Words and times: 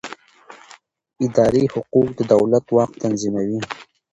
اداري 1.25 1.63
حقوق 1.73 2.07
د 2.17 2.19
دولت 2.33 2.65
واک 2.75 2.91
تنظیموي. 3.01 3.59